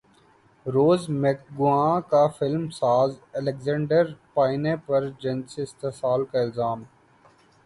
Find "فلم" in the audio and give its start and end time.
2.37-2.69